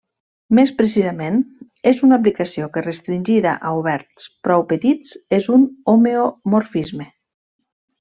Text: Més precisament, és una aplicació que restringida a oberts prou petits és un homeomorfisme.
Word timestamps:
Més 0.59 0.69
precisament, 0.77 1.37
és 1.91 2.01
una 2.07 2.19
aplicació 2.21 2.71
que 2.79 2.83
restringida 2.87 3.53
a 3.71 3.75
oberts 3.83 4.27
prou 4.49 4.67
petits 4.75 5.15
és 5.43 5.55
un 5.59 5.71
homeomorfisme. 5.97 7.13